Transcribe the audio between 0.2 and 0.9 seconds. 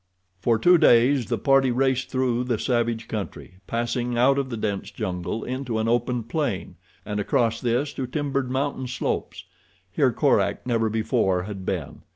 For two